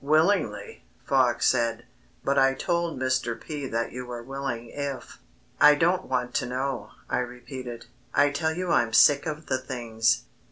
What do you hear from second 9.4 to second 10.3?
the things."